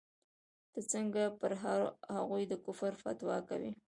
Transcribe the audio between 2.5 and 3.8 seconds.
د کفر فتوا کوې.